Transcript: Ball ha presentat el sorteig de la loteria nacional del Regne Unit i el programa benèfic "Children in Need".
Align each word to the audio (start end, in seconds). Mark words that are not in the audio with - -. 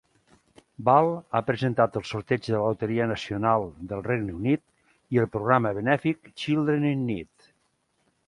Ball 0.85 1.09
ha 1.17 1.41
presentat 1.49 1.97
el 1.99 2.05
sorteig 2.11 2.47
de 2.47 2.55
la 2.55 2.63
loteria 2.75 3.07
nacional 3.11 3.67
del 3.91 4.01
Regne 4.07 4.33
Unit 4.37 4.63
i 5.17 5.21
el 5.25 5.29
programa 5.37 5.75
benèfic 5.81 6.31
"Children 6.45 6.89
in 6.95 7.05
Need". 7.11 7.51